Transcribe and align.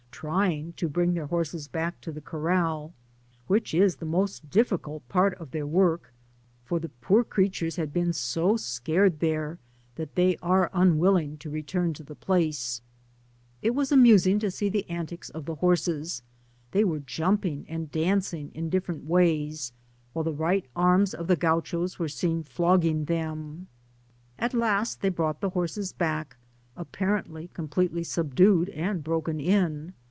261 0.21 0.45
trying 0.45 0.73
to 0.73 0.87
bring 0.87 1.13
their 1.15 1.25
horses 1.25 1.67
back 1.67 1.99
to 1.99 2.11
the 2.11 2.21
corrdl, 2.21 2.91
which 3.47 3.73
is 3.73 3.95
the 3.95 4.05
most 4.05 4.47
difficult 4.51 5.01
part 5.09 5.33
of 5.39 5.49
their 5.49 5.65
work, 5.65 6.13
for 6.63 6.79
the 6.79 6.89
poor 7.01 7.23
creatures 7.23 7.75
had 7.77 7.91
been 7.91 8.13
so 8.13 8.55
scared 8.55 9.19
there 9.19 9.57
that 9.95 10.13
they 10.13 10.37
are 10.39 10.69
unwilling 10.75 11.37
to 11.37 11.49
return 11.49 11.91
to 11.91 12.03
thp 12.03 12.19
place* 12.19 12.83
It 13.63 13.71
was 13.73 13.91
amusing 13.91 14.37
to 14.39 14.51
see 14.51 14.69
the 14.69 14.87
antics 14.87 15.31
of 15.31 15.45
the 15.45 15.55
horses: 15.55 16.21
they 16.69 16.83
were 16.83 16.99
jumping 16.99 17.65
and 17.67 17.89
dancing 17.89 18.51
in 18.53 18.69
different 18.69 19.05
ways, 19.05 19.73
while 20.13 20.23
the 20.23 20.31
right 20.33 20.67
arms 20.75 21.15
of 21.15 21.25
the 21.25 21.35
Gauchos 21.35 21.97
were 21.97 22.07
seen 22.07 22.43
flogging 22.43 23.05
them. 23.05 23.67
At 24.37 24.53
last 24.53 25.01
they 25.01 25.09
brought 25.09 25.41
the 25.41 25.49
horses 25.49 25.91
back, 25.93 26.37
apparently 26.77 27.47
completely 27.55 28.03
subdued 28.03 28.69
and 28.69 29.03
broken 29.03 29.39
in. 29.39 29.93